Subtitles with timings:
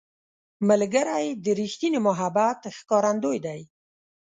[0.69, 3.61] ملګری د ریښتیني محبت ښکارندوی دی